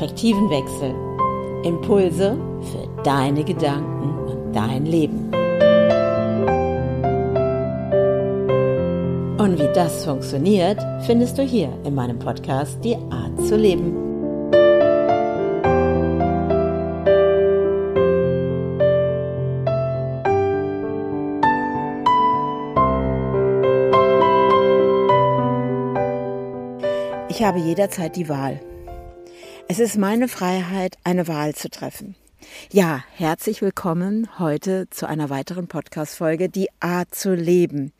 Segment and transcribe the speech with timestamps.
[0.00, 0.94] Perspektivenwechsel.
[1.62, 5.30] Impulse für deine Gedanken und dein Leben.
[9.36, 13.94] Und wie das funktioniert, findest du hier in meinem Podcast Die Art zu leben.
[27.28, 28.60] Ich habe jederzeit die Wahl.
[29.72, 32.16] Es ist meine Freiheit, eine Wahl zu treffen.
[32.72, 37.92] Ja, herzlich willkommen heute zu einer weiteren Podcast-Folge, die Art zu leben.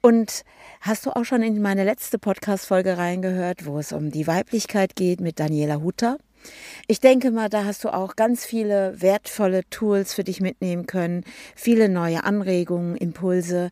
[0.00, 0.46] Und
[0.80, 5.20] hast du auch schon in meine letzte Podcast-Folge reingehört, wo es um die Weiblichkeit geht
[5.20, 6.16] mit Daniela Hutter?
[6.86, 11.24] Ich denke mal, da hast du auch ganz viele wertvolle Tools für dich mitnehmen können,
[11.54, 13.68] viele neue Anregungen, Impulse,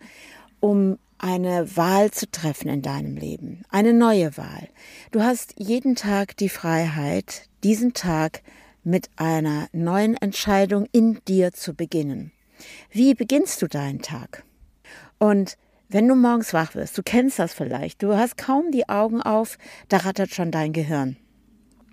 [0.60, 4.68] um eine Wahl zu treffen in deinem Leben, eine neue Wahl.
[5.10, 8.42] Du hast jeden Tag die Freiheit, diesen Tag
[8.84, 12.32] mit einer neuen Entscheidung in dir zu beginnen.
[12.90, 14.44] Wie beginnst du deinen Tag?
[15.18, 15.56] Und
[15.88, 19.58] wenn du morgens wach wirst, du kennst das vielleicht, du hast kaum die Augen auf,
[19.88, 21.16] da rattert schon dein Gehirn.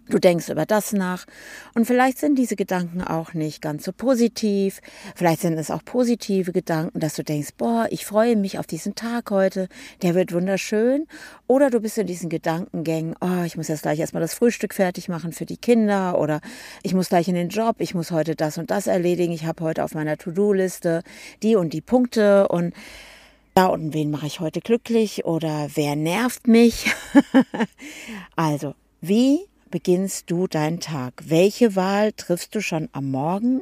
[0.08, 1.26] Du denkst über das nach.
[1.74, 4.80] Und vielleicht sind diese Gedanken auch nicht ganz so positiv.
[5.16, 8.94] Vielleicht sind es auch positive Gedanken, dass du denkst, boah, ich freue mich auf diesen
[8.94, 9.68] Tag heute,
[10.04, 11.08] der wird wunderschön.
[11.48, 15.10] Oder du bist in diesen Gedankengängen, oh, ich muss jetzt gleich erstmal das Frühstück fertig
[15.10, 16.20] machen für die Kinder.
[16.20, 16.40] Oder
[16.84, 19.64] ich muss gleich in den Job, ich muss heute das und das erledigen, ich habe
[19.64, 21.02] heute auf meiner To-Do-Liste
[21.42, 22.48] die und die Punkte.
[22.48, 22.76] Und
[23.58, 25.26] ja, und wen mache ich heute glücklich?
[25.26, 26.94] Oder wer nervt mich?
[28.36, 31.24] also, wie beginnst du deinen Tag?
[31.26, 33.60] Welche Wahl triffst du schon am Morgen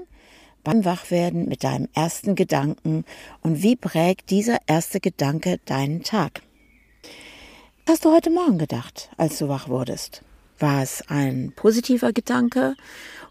[0.63, 3.03] beim Wachwerden mit deinem ersten Gedanken
[3.41, 6.43] und wie prägt dieser erste Gedanke deinen Tag?
[7.87, 10.21] Was hast du heute Morgen gedacht, als du wach wurdest?
[10.63, 12.77] War es ein positiver Gedanke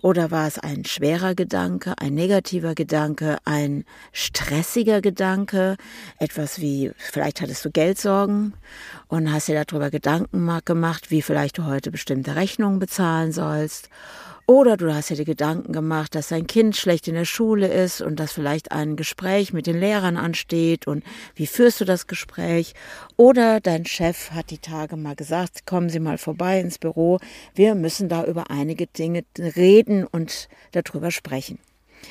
[0.03, 5.79] oder war es ein schwerer Gedanke, ein negativer Gedanke, ein stressiger Gedanke,
[6.19, 8.53] etwas wie, vielleicht hattest du Geldsorgen
[9.09, 13.89] und hast dir darüber Gedanken gemacht, wie vielleicht du heute bestimmte Rechnungen bezahlen sollst
[14.53, 18.21] oder du hast dir Gedanken gemacht, dass dein Kind schlecht in der Schule ist und
[18.21, 21.03] dass vielleicht ein Gespräch mit den Lehrern ansteht und
[21.35, 22.75] wie führst du das Gespräch?
[23.17, 27.19] Oder dein Chef hat die Tage mal gesagt, kommen Sie mal vorbei ins Büro,
[27.55, 31.59] wir müssen da über einige Dinge reden und darüber sprechen.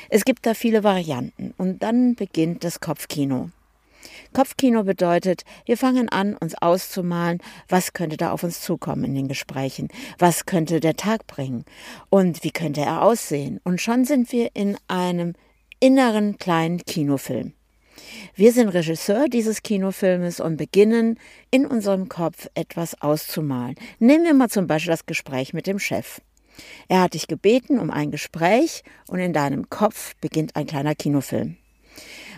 [0.09, 3.51] Es gibt da viele Varianten und dann beginnt das Kopfkino.
[4.33, 9.27] Kopfkino bedeutet, wir fangen an, uns auszumalen, was könnte da auf uns zukommen in den
[9.27, 11.65] Gesprächen, was könnte der Tag bringen
[12.09, 13.59] und wie könnte er aussehen.
[13.63, 15.33] Und schon sind wir in einem
[15.79, 17.53] inneren kleinen Kinofilm.
[18.35, 21.19] Wir sind Regisseur dieses Kinofilmes und beginnen
[21.51, 23.75] in unserem Kopf etwas auszumalen.
[23.99, 26.21] Nehmen wir mal zum Beispiel das Gespräch mit dem Chef.
[26.87, 31.57] Er hat dich gebeten um ein Gespräch und in deinem Kopf beginnt ein kleiner Kinofilm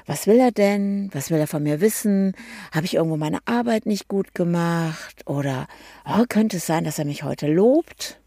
[0.06, 1.10] was will er denn?
[1.14, 2.36] Was will er von mir wissen?
[2.72, 5.28] Habe ich irgendwo meine Arbeit nicht gut gemacht?
[5.28, 5.68] Oder
[6.06, 8.20] oh, könnte es sein, dass er mich heute lobt?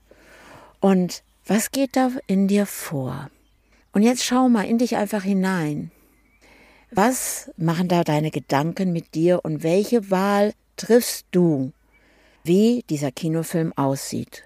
[0.81, 3.31] Und was geht da in dir vor?
[3.93, 5.91] Und jetzt schau mal in dich einfach hinein.
[6.91, 11.73] Was machen da deine Gedanken mit dir und welche Wahl triffst du,
[12.45, 14.46] wie dieser Kinofilm aussieht?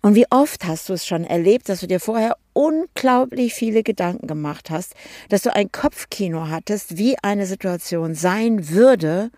[0.00, 4.26] Und wie oft hast du es schon erlebt, dass du dir vorher unglaublich viele Gedanken
[4.26, 4.94] gemacht hast,
[5.28, 9.30] dass du ein Kopfkino hattest, wie eine Situation sein würde,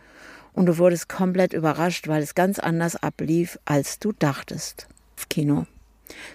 [0.53, 4.89] und du wurdest komplett überrascht, weil es ganz anders ablief, als du dachtest.
[5.31, 5.67] Kopfkino.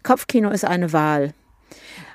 [0.04, 1.34] Kopfkino ist eine Wahl.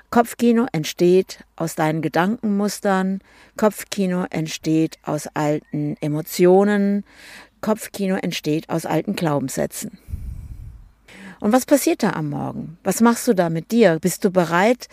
[0.09, 3.19] Kopfkino entsteht aus deinen Gedankenmustern,
[3.55, 7.05] Kopfkino entsteht aus alten Emotionen,
[7.61, 9.97] Kopfkino entsteht aus alten Glaubenssätzen.
[11.41, 12.77] Und was passiert da am Morgen?
[12.83, 13.97] Was machst du da mit dir?
[13.99, 14.87] Bist du bereit,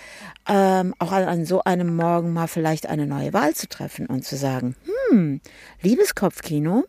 [0.48, 4.36] ähm, auch an so einem Morgen mal vielleicht eine neue Wahl zu treffen und zu
[4.36, 4.74] sagen,
[5.10, 5.42] hm,
[5.82, 6.84] liebes Kopfkino,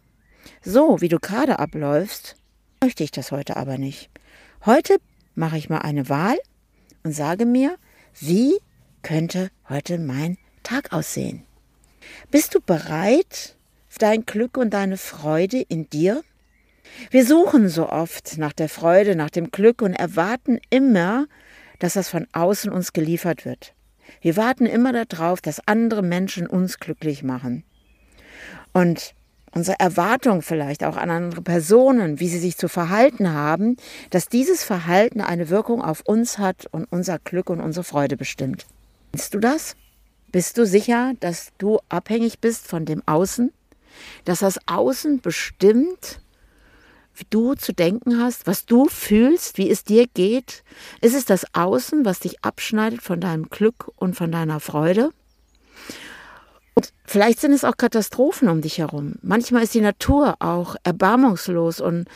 [0.63, 2.37] so wie du gerade abläufst,
[2.81, 4.09] möchte ich das heute aber nicht.
[4.65, 4.95] Heute
[5.35, 6.37] mache ich mal eine Wahl
[7.03, 7.75] und sage mir,
[8.17, 8.53] wie
[9.01, 11.43] könnte heute mein Tag aussehen?
[12.31, 13.57] Bist du bereit,
[13.97, 16.23] dein Glück und deine Freude in dir
[17.11, 21.27] wir suchen so oft nach der Freude, nach dem Glück und erwarten immer,
[21.79, 23.73] dass das von außen uns geliefert wird.
[24.21, 27.63] Wir warten immer darauf, dass andere Menschen uns glücklich machen.
[28.73, 29.13] Und
[29.51, 33.77] unsere Erwartung vielleicht auch an andere Personen, wie sie sich zu verhalten haben,
[34.09, 38.65] dass dieses Verhalten eine Wirkung auf uns hat und unser Glück und unsere Freude bestimmt.
[39.11, 39.75] Kennst du das?
[40.31, 43.51] Bist du sicher, dass du abhängig bist von dem Außen?
[44.25, 46.21] Dass das Außen bestimmt,
[47.29, 50.63] du zu denken hast, was du fühlst, wie es dir geht?
[51.01, 55.11] Ist es das Außen, was dich abschneidet von deinem Glück und von deiner Freude?
[56.75, 59.15] Und vielleicht sind es auch Katastrophen um dich herum.
[59.21, 62.07] Manchmal ist die Natur auch erbarmungslos und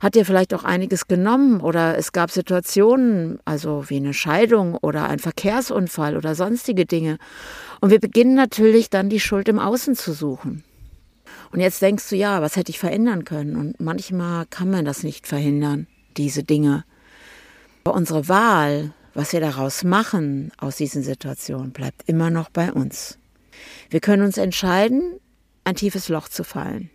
[0.00, 5.08] hat dir vielleicht auch einiges genommen oder es gab Situationen, also wie eine Scheidung oder
[5.08, 7.18] ein Verkehrsunfall oder sonstige Dinge.
[7.80, 10.64] Und wir beginnen natürlich dann die Schuld im Außen zu suchen.
[11.50, 13.56] Und jetzt denkst du, ja, was hätte ich verändern können?
[13.56, 15.86] Und manchmal kann man das nicht verhindern,
[16.16, 16.84] diese Dinge.
[17.84, 23.18] Aber unsere Wahl, was wir daraus machen aus diesen Situationen, bleibt immer noch bei uns.
[23.88, 25.18] Wir können uns entscheiden,
[25.64, 26.90] ein tiefes Loch zu fallen.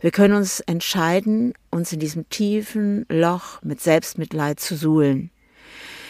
[0.00, 5.30] Wir können uns entscheiden, uns in diesem tiefen Loch mit Selbstmitleid zu suhlen.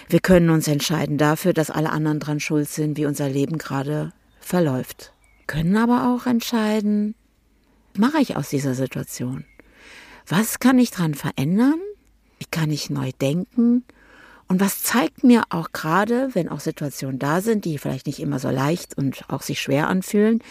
[0.08, 4.12] Wir können uns entscheiden dafür, dass alle anderen dran schuld sind, wie unser Leben gerade
[4.40, 5.12] verläuft.
[5.46, 7.14] Können aber auch entscheiden,
[7.98, 9.44] mache ich aus dieser Situation?
[10.26, 11.80] Was kann ich dran verändern?
[12.38, 13.84] Wie kann ich neu denken?
[14.48, 18.38] Und was zeigt mir auch gerade, wenn auch Situationen da sind, die vielleicht nicht immer
[18.38, 20.42] so leicht und auch sich schwer anfühlen,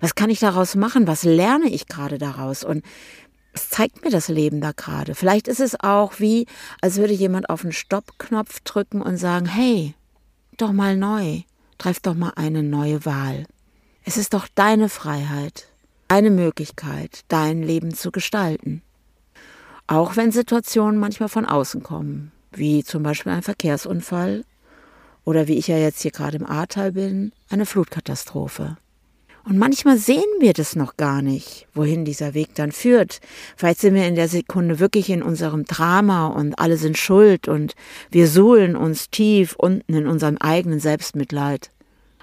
[0.00, 1.06] was kann ich daraus machen?
[1.06, 2.64] Was lerne ich gerade daraus?
[2.64, 2.84] Und
[3.54, 5.14] was zeigt mir das Leben da gerade?
[5.14, 6.46] Vielleicht ist es auch wie,
[6.82, 9.94] als würde jemand auf den Stoppknopf drücken und sagen, hey,
[10.58, 11.40] doch mal neu,
[11.78, 13.46] treff doch mal eine neue Wahl.
[14.04, 15.68] Es ist doch deine Freiheit,
[16.08, 18.82] deine Möglichkeit, dein Leben zu gestalten.
[19.86, 24.44] Auch wenn Situationen manchmal von außen kommen, wie zum Beispiel ein Verkehrsunfall
[25.24, 28.76] oder wie ich ja jetzt hier gerade im Ahrtal bin, eine Flutkatastrophe.
[29.44, 33.20] Und manchmal sehen wir das noch gar nicht, wohin dieser Weg dann führt.
[33.56, 37.74] Vielleicht sind wir in der Sekunde wirklich in unserem Drama und alle sind schuld und
[38.10, 41.70] wir suhlen uns tief unten in unserem eigenen Selbstmitleid.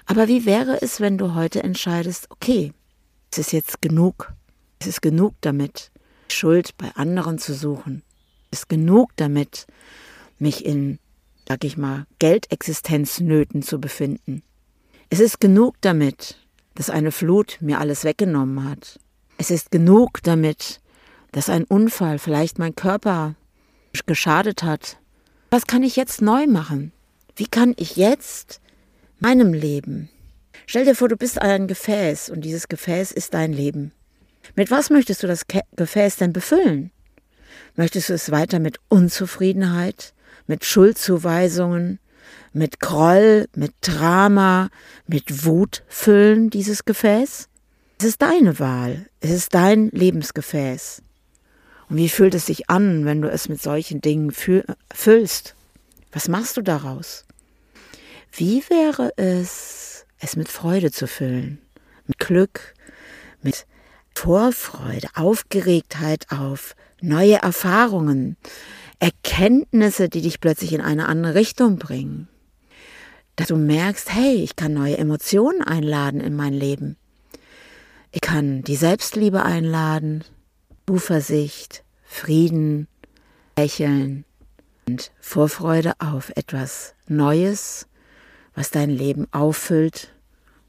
[0.04, 2.74] Aber wie wäre es, wenn du heute entscheidest, okay,
[3.34, 4.32] es ist jetzt genug.
[4.78, 5.90] Es ist genug damit,
[6.28, 8.04] Schuld bei anderen zu suchen.
[8.52, 9.66] Es ist genug damit,
[10.38, 11.00] mich in,
[11.48, 14.44] sag ich mal, Geldexistenznöten zu befinden.
[15.10, 16.38] Es ist genug damit,
[16.76, 19.00] dass eine Flut mir alles weggenommen hat.
[19.36, 20.80] Es ist genug damit,
[21.32, 23.34] dass ein Unfall vielleicht mein Körper
[24.06, 24.98] geschadet hat.
[25.50, 26.92] Was kann ich jetzt neu machen?
[27.34, 28.60] Wie kann ich jetzt
[29.18, 30.08] meinem Leben?
[30.66, 33.92] Stell dir vor, du bist ein Gefäß und dieses Gefäß ist dein Leben.
[34.56, 35.42] Mit was möchtest du das
[35.76, 36.90] Gefäß denn befüllen?
[37.76, 40.14] Möchtest du es weiter mit Unzufriedenheit,
[40.46, 41.98] mit Schuldzuweisungen,
[42.52, 44.70] mit Groll, mit Drama,
[45.06, 47.48] mit Wut füllen, dieses Gefäß?
[47.98, 51.02] Es ist deine Wahl, es ist dein Lebensgefäß.
[51.88, 55.54] Und wie fühlt es sich an, wenn du es mit solchen Dingen füllst?
[56.12, 57.24] Was machst du daraus?
[58.32, 59.93] Wie wäre es,
[60.24, 61.58] es mit Freude zu füllen,
[62.06, 62.74] mit Glück,
[63.42, 63.66] mit
[64.14, 68.36] Vorfreude, Aufgeregtheit auf neue Erfahrungen,
[68.98, 72.28] Erkenntnisse, die dich plötzlich in eine andere Richtung bringen.
[73.36, 76.96] Dass du merkst, hey, ich kann neue Emotionen einladen in mein Leben.
[78.12, 80.24] Ich kann die Selbstliebe einladen,
[80.86, 82.86] Zuversicht, Frieden,
[83.58, 84.24] Lächeln
[84.86, 87.88] und Vorfreude auf etwas Neues,
[88.54, 90.13] was dein Leben auffüllt.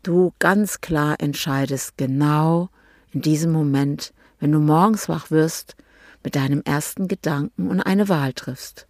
[0.06, 2.70] Du ganz klar entscheidest genau
[3.12, 5.76] in diesem Moment, wenn du morgens wach wirst,
[6.24, 8.86] mit deinem ersten Gedanken und eine Wahl triffst.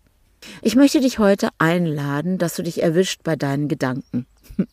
[0.61, 4.25] Ich möchte dich heute einladen, dass du dich erwischt bei deinen Gedanken.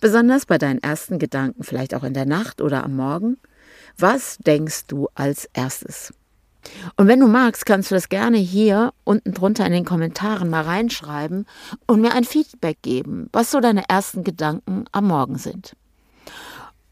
[0.00, 3.36] Besonders bei deinen ersten Gedanken, vielleicht auch in der Nacht oder am Morgen.
[3.98, 6.14] Was denkst du als erstes?
[6.96, 10.62] Und wenn du magst, kannst du das gerne hier unten drunter in den Kommentaren mal
[10.62, 11.46] reinschreiben
[11.86, 15.76] und mir ein Feedback geben, was so deine ersten Gedanken am Morgen sind.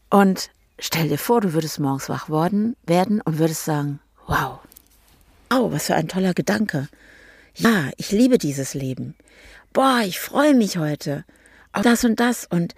[0.09, 0.49] Und
[0.79, 4.59] stell dir vor, du würdest morgens wach worden, werden und würdest sagen, wow,
[5.49, 6.87] wow, was für ein toller Gedanke.
[7.55, 9.15] Ja, ich liebe dieses Leben.
[9.73, 11.23] Boah, ich freue mich heute
[11.71, 12.75] auf das und das und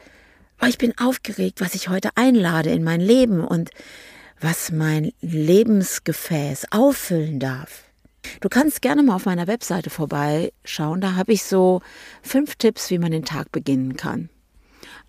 [0.61, 3.71] oh, ich bin aufgeregt, was ich heute einlade in mein Leben und
[4.39, 7.83] was mein Lebensgefäß auffüllen darf.
[8.41, 11.01] Du kannst gerne mal auf meiner Webseite vorbeischauen.
[11.01, 11.81] Da habe ich so
[12.21, 14.29] fünf Tipps, wie man den Tag beginnen kann.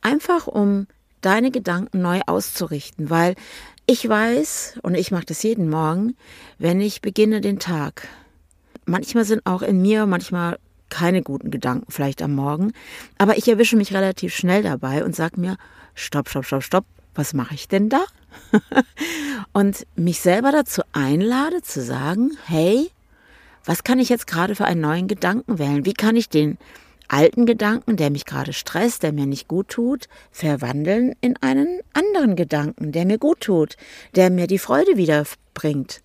[0.02, 0.86] Einfach um
[1.20, 3.34] deine Gedanken neu auszurichten, weil
[3.86, 6.16] ich weiß, und ich mache das jeden Morgen,
[6.58, 8.08] wenn ich beginne den Tag.
[8.84, 12.72] Manchmal sind auch in mir manchmal keine guten Gedanken vielleicht am Morgen,
[13.18, 15.56] aber ich erwische mich relativ schnell dabei und sage mir,
[15.94, 18.04] stopp, stopp, stopp, stopp, was mache ich denn da?
[19.52, 22.90] und mich selber dazu einlade zu sagen, hey,
[23.64, 25.84] was kann ich jetzt gerade für einen neuen Gedanken wählen?
[25.84, 26.58] Wie kann ich den
[27.08, 32.36] alten Gedanken, der mich gerade stresst, der mir nicht gut tut, verwandeln in einen anderen
[32.36, 33.76] Gedanken, der mir gut tut,
[34.14, 36.02] der mir die Freude wiederbringt.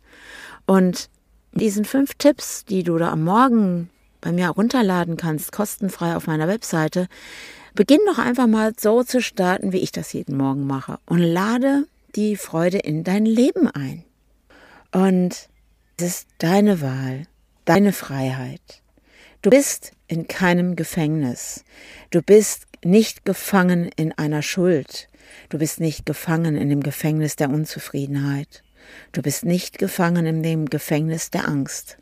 [0.67, 1.09] Und
[1.53, 3.89] Diesen fünf Tipps, die du da am Morgen
[4.21, 7.07] bei mir runterladen kannst, kostenfrei auf meiner Webseite,
[7.75, 11.87] beginn doch einfach mal so zu starten, wie ich das jeden Morgen mache und lade
[12.15, 14.03] die Freude in dein Leben ein.
[14.91, 15.49] Und
[15.97, 17.23] es ist deine Wahl,
[17.65, 18.81] deine Freiheit.
[19.41, 21.63] Du bist in keinem Gefängnis.
[22.09, 25.07] Du bist nicht gefangen in einer Schuld.
[25.49, 28.63] Du bist nicht gefangen in dem Gefängnis der Unzufriedenheit.
[29.11, 31.97] Du bist nicht gefangen in dem Gefängnis der Angst,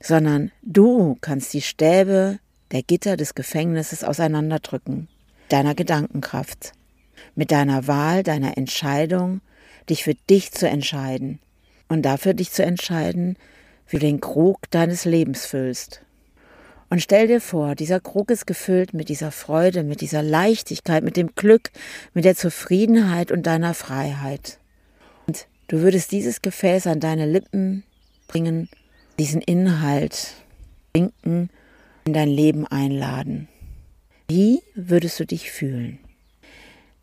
[0.00, 2.38] sondern du kannst die Stäbe
[2.72, 5.08] der Gitter des Gefängnisses auseinanderdrücken,
[5.48, 6.72] deiner Gedankenkraft,
[7.34, 9.40] mit deiner Wahl, deiner Entscheidung,
[9.88, 11.38] dich für dich zu entscheiden
[11.88, 13.36] und dafür dich zu entscheiden,
[13.88, 16.00] wie du den Krug deines Lebens füllst.
[16.90, 21.16] Und stell dir vor, dieser Krug ist gefüllt mit dieser Freude, mit dieser Leichtigkeit, mit
[21.16, 21.70] dem Glück,
[22.12, 24.58] mit der Zufriedenheit und deiner Freiheit.
[25.26, 27.84] Und du würdest dieses Gefäß an deine Lippen
[28.28, 28.68] bringen,
[29.18, 30.34] diesen Inhalt
[30.92, 31.50] trinken,
[32.04, 33.48] in dein Leben einladen.
[34.28, 35.98] Wie würdest du dich fühlen?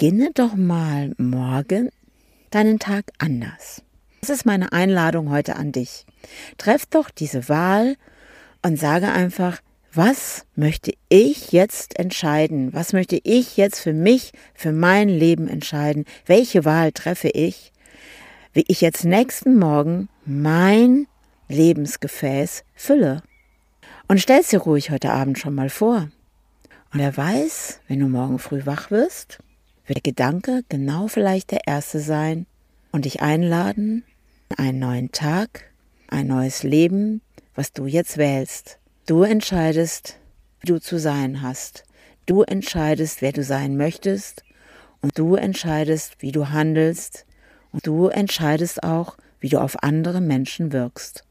[0.01, 1.91] Beginne doch mal morgen
[2.49, 3.83] deinen Tag anders.
[4.21, 6.07] Das ist meine Einladung heute an dich.
[6.57, 7.97] Treff doch diese Wahl
[8.63, 9.61] und sage einfach,
[9.93, 12.73] was möchte ich jetzt entscheiden?
[12.73, 16.05] Was möchte ich jetzt für mich, für mein Leben entscheiden?
[16.25, 17.71] Welche Wahl treffe ich?
[18.53, 21.05] Wie ich jetzt nächsten Morgen mein
[21.47, 23.21] Lebensgefäß fülle.
[24.07, 26.09] Und stell es dir ruhig heute Abend schon mal vor.
[26.91, 29.37] Und wer weiß, wenn du morgen früh wach wirst,
[29.85, 32.45] wird der Gedanke genau vielleicht der erste sein
[32.91, 34.03] und dich einladen,
[34.57, 35.71] einen neuen Tag,
[36.07, 37.21] ein neues Leben,
[37.55, 38.79] was du jetzt wählst.
[39.05, 40.17] Du entscheidest,
[40.59, 41.83] wie du zu sein hast.
[42.25, 44.43] Du entscheidest, wer du sein möchtest.
[45.01, 47.25] Und du entscheidest, wie du handelst.
[47.71, 51.23] Und du entscheidest auch, wie du auf andere Menschen wirkst.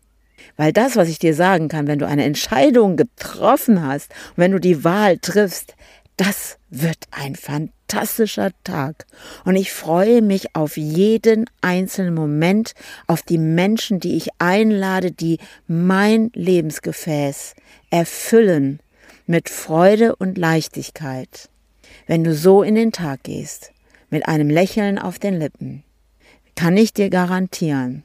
[0.57, 4.53] Weil das, was ich dir sagen kann, wenn du eine Entscheidung getroffen hast und wenn
[4.53, 5.77] du die Wahl triffst,
[6.21, 9.07] das wird ein fantastischer Tag.
[9.47, 12.75] Und ich freue mich auf jeden einzelnen Moment,
[13.07, 17.55] auf die Menschen, die ich einlade, die mein Lebensgefäß
[17.89, 18.81] erfüllen
[19.27, 21.49] mit Freude und Leichtigkeit.
[22.07, 23.73] Wenn du so in den Tag gehst,
[24.11, 25.85] mit einem Lächeln auf den Lippen,
[26.55, 28.05] kann ich dir garantieren,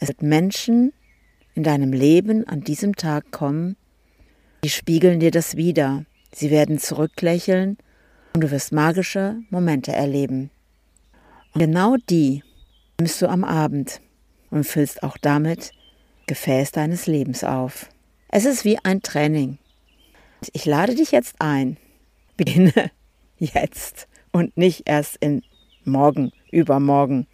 [0.00, 0.92] es wird Menschen
[1.54, 3.76] in deinem Leben an diesem Tag kommen,
[4.62, 7.78] die spiegeln dir das wieder Sie werden zurücklächeln
[8.34, 10.50] und du wirst magische Momente erleben.
[11.54, 12.42] Und genau die
[12.98, 14.00] nimmst du am Abend
[14.50, 15.72] und füllst auch damit
[16.26, 17.88] Gefäß deines Lebens auf.
[18.28, 19.58] Es ist wie ein Training.
[20.52, 21.78] Ich lade dich jetzt ein.
[22.36, 22.92] Beginne
[23.38, 25.42] jetzt und nicht erst in
[25.84, 27.26] morgen, übermorgen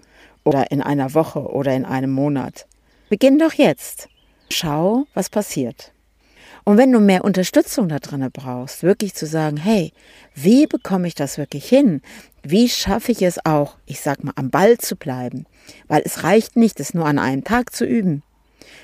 [0.45, 2.67] oder in einer Woche oder in einem Monat.
[3.11, 4.09] Beginn doch jetzt.
[4.51, 5.94] Schau, was passiert.
[6.65, 9.93] Und wenn du mehr Unterstützung da drin brauchst, wirklich zu sagen, hey,
[10.35, 12.01] wie bekomme ich das wirklich hin?
[12.43, 15.45] Wie schaffe ich es auch, ich sag mal, am Ball zu bleiben?
[15.89, 18.23] Weil es reicht nicht, es nur an einem Tag zu üben,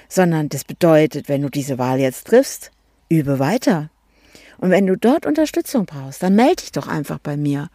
[0.09, 2.71] sondern das bedeutet, wenn du diese Wahl jetzt triffst,
[3.09, 3.89] übe weiter.
[4.59, 7.71] Und wenn du dort Unterstützung brauchst, dann melde dich doch einfach bei mir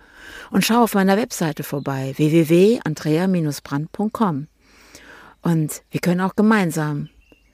[0.51, 4.47] und schau auf meiner Webseite vorbei, www.andrea-brand.com.
[5.41, 7.09] Und wir können auch gemeinsam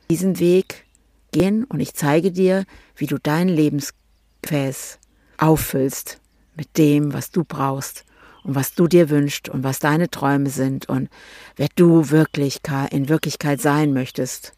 [0.10, 0.86] diesen Weg
[1.32, 5.00] gehen und ich zeige dir, wie du dein Lebensgefäß
[5.38, 6.20] auffüllst
[6.56, 8.06] mit dem, was du brauchst
[8.44, 11.10] und was du dir wünschst und was deine Träume sind und
[11.56, 12.60] wer du wirklich
[12.92, 14.54] in Wirklichkeit sein möchtest.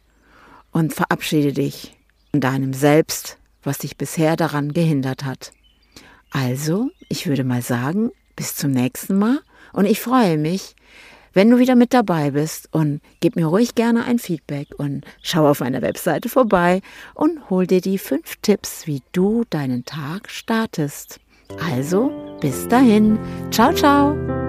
[0.72, 1.96] Und verabschiede dich
[2.32, 5.52] von deinem Selbst, was dich bisher daran gehindert hat.
[6.30, 9.38] Also, ich würde mal sagen, bis zum nächsten Mal
[9.72, 10.74] und ich freue mich,
[11.34, 15.48] wenn du wieder mit dabei bist und gib mir ruhig gerne ein Feedback und schau
[15.48, 16.80] auf meiner Webseite vorbei
[17.14, 21.20] und hol dir die fünf Tipps, wie du deinen Tag startest.
[21.60, 22.10] Also,
[22.40, 23.18] bis dahin.
[23.50, 24.43] Ciao, ciao.